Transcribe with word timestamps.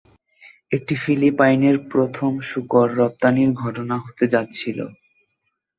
এটি 0.71 0.93
ফিলিপাইনের 1.03 1.77
প্রথম 1.91 2.31
শূকর 2.49 2.87
রপ্তানির 2.99 3.51
ঘটনা 3.61 3.95
হতে 3.97 4.25
যাচ্ছিল। 4.33 4.79